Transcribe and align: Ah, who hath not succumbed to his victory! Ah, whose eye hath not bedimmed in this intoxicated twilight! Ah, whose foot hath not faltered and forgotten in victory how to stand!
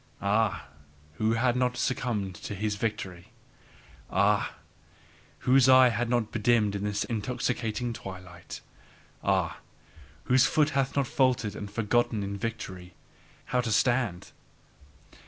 Ah, 0.23 0.65
who 1.17 1.33
hath 1.33 1.55
not 1.55 1.77
succumbed 1.77 2.33
to 2.33 2.55
his 2.55 2.73
victory! 2.75 3.27
Ah, 4.09 4.55
whose 5.45 5.69
eye 5.69 5.89
hath 5.89 6.07
not 6.07 6.31
bedimmed 6.31 6.73
in 6.73 6.83
this 6.83 7.03
intoxicated 7.03 7.93
twilight! 7.93 8.61
Ah, 9.23 9.59
whose 10.23 10.47
foot 10.47 10.71
hath 10.71 10.95
not 10.95 11.05
faltered 11.05 11.55
and 11.55 11.69
forgotten 11.69 12.23
in 12.23 12.35
victory 12.35 12.95
how 13.45 13.61
to 13.61 13.71
stand! 13.71 14.31